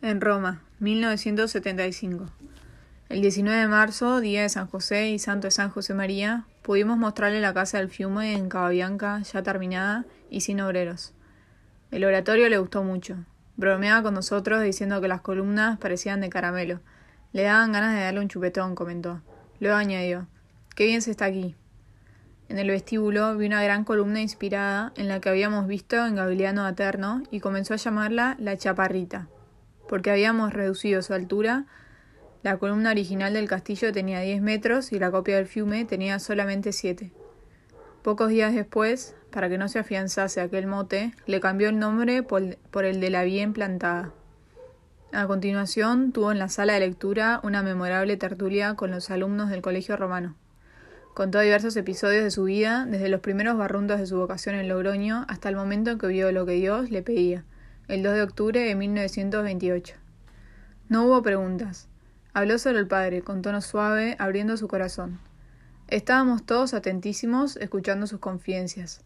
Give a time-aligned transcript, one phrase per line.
[0.00, 2.26] En Roma, 1975.
[3.08, 6.98] El 19 de marzo, día de San José y santo de San José María, pudimos
[6.98, 11.14] mostrarle la casa del Fiume en Cababianca, ya terminada y sin obreros.
[11.90, 13.16] El oratorio le gustó mucho.
[13.56, 16.78] Bromeaba con nosotros diciendo que las columnas parecían de caramelo.
[17.32, 19.20] Le daban ganas de darle un chupetón, comentó.
[19.58, 20.28] Luego añadió:
[20.76, 21.56] Qué bien se está aquí.
[22.48, 26.64] En el vestíbulo vi una gran columna inspirada en la que habíamos visto en Gabiliano
[26.64, 29.26] Aterno y comenzó a llamarla la Chaparrita
[29.88, 31.64] porque habíamos reducido su altura.
[32.42, 36.72] La columna original del castillo tenía 10 metros y la copia del Fiume tenía solamente
[36.72, 37.10] 7.
[38.02, 42.84] Pocos días después, para que no se afianzase aquel mote, le cambió el nombre por
[42.84, 44.12] el de la bien plantada.
[45.12, 49.62] A continuación, tuvo en la sala de lectura una memorable tertulia con los alumnos del
[49.62, 50.36] colegio romano.
[51.14, 55.24] Contó diversos episodios de su vida, desde los primeros barruntos de su vocación en Logroño
[55.28, 57.44] hasta el momento en que vio lo que Dios le pedía
[57.88, 59.94] el 2 de octubre de 1928.
[60.90, 61.88] No hubo preguntas.
[62.34, 65.18] Habló solo el padre, con tono suave, abriendo su corazón.
[65.88, 69.00] Estábamos todos atentísimos, escuchando sus confidencias.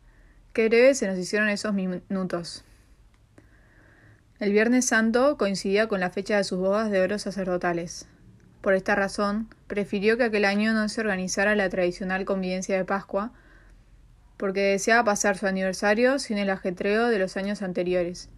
[0.53, 2.65] Qué breves se nos hicieron esos minutos.
[4.41, 8.09] El Viernes Santo coincidía con la fecha de sus bodas de oro sacerdotales.
[8.63, 13.33] Por esta razón, prefirió que aquel año no se organizara la tradicional convivencia de Pascua,
[14.37, 18.29] porque deseaba pasar su aniversario sin el ajetreo de los años anteriores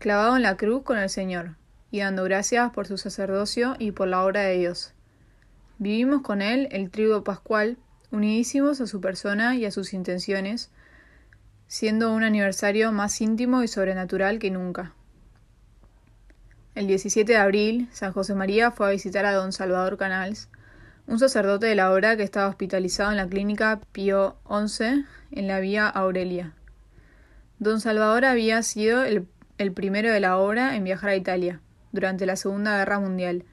[0.00, 1.56] clavado en la cruz con el Señor,
[1.90, 4.94] y dando gracias por su sacerdocio y por la obra de Dios.
[5.78, 7.76] Vivimos con Él el trigo pascual,
[8.10, 10.70] unidísimos a su persona y a sus intenciones,
[11.66, 14.94] siendo un aniversario más íntimo y sobrenatural que nunca.
[16.74, 20.48] El 17 de abril, San José María fue a visitar a don Salvador Canals,
[21.06, 25.60] un sacerdote de la hora que estaba hospitalizado en la clínica Pío XI en la
[25.60, 26.54] vía Aurelia.
[27.58, 29.26] Don Salvador había sido el
[29.60, 31.60] el primero de la obra en viajar a Italia,
[31.92, 33.44] durante la Segunda Guerra Mundial,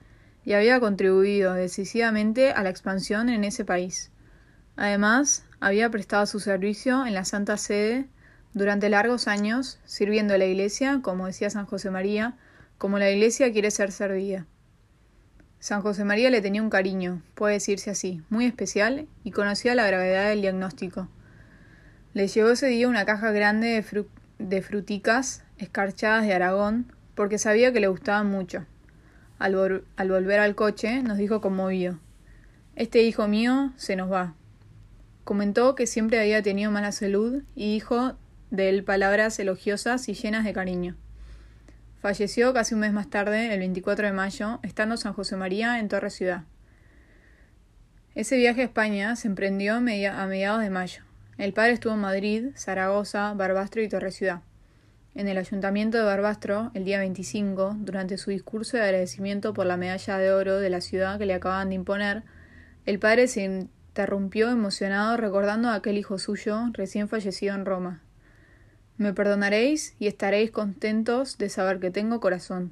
[0.46, 4.10] y había contribuido decisivamente a la expansión en ese país.
[4.78, 8.06] Además, había prestado su servicio en la Santa Sede
[8.54, 12.38] durante largos años, sirviendo a la Iglesia, como decía San José María,
[12.78, 14.46] como la Iglesia quiere ser servida.
[15.60, 19.86] San José María le tenía un cariño, puede decirse así, muy especial, y conocía la
[19.86, 21.10] gravedad del diagnóstico.
[22.14, 24.06] Le llevó ese día una caja grande de,
[24.40, 28.66] de fruticas escarchadas de Aragón, porque sabía que le gustaban mucho.
[29.40, 32.00] Al, volver al coche, nos dijo conmovido:
[32.76, 34.36] Este hijo mío se nos va.
[35.24, 38.16] Comentó que siempre había tenido mala salud y dijo
[38.50, 40.96] de él palabras elogiosas y llenas de cariño.
[42.00, 45.90] Falleció casi un mes más tarde, el 24 de mayo, estando San José María en
[45.90, 46.44] Torre Ciudad.
[48.16, 51.04] Ese viaje a España se emprendió a mediados de mayo.
[51.38, 54.42] El padre estuvo en Madrid, Zaragoza, Barbastro y Torre Ciudad.
[55.18, 59.76] En el ayuntamiento de Barbastro, el día 25, durante su discurso de agradecimiento por la
[59.76, 62.22] medalla de oro de la ciudad que le acaban de imponer,
[62.86, 68.04] el padre se interrumpió emocionado recordando a aquel hijo suyo recién fallecido en Roma.
[68.98, 72.72] Me perdonaréis y estaréis contentos de saber que tengo corazón.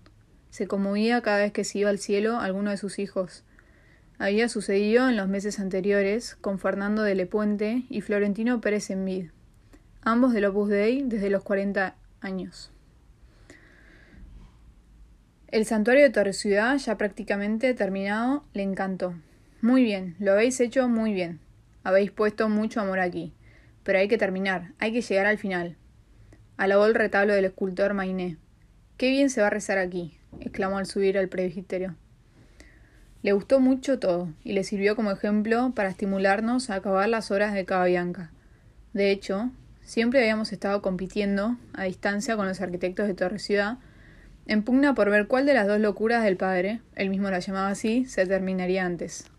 [0.51, 3.43] Se conmovía cada vez que se iba al cielo alguno de sus hijos.
[4.19, 9.29] Había sucedido en los meses anteriores con Fernando de Lepuente y Florentino Pérez Envid,
[10.03, 12.71] ambos del Opus Dei desde los 40 años.
[15.47, 19.15] El santuario de Torre Ciudad, ya prácticamente terminado, le encantó.
[19.61, 21.39] Muy bien, lo habéis hecho muy bien.
[21.83, 23.33] Habéis puesto mucho amor aquí.
[23.83, 25.77] Pero hay que terminar, hay que llegar al final.
[26.57, 28.37] Alabó el retablo del escultor Mainé.
[28.97, 31.95] Qué bien se va a rezar aquí, exclamó al subir al presbiterio.
[33.21, 37.53] Le gustó mucho todo y le sirvió como ejemplo para estimularnos a acabar las horas
[37.53, 38.31] de Cababianca.
[38.93, 39.51] De hecho,
[39.85, 43.77] Siempre habíamos estado compitiendo, a distancia con los arquitectos de Torre Ciudad,
[44.47, 47.69] en pugna por ver cuál de las dos locuras del padre, él mismo la llamaba
[47.69, 49.29] así, se terminaría antes.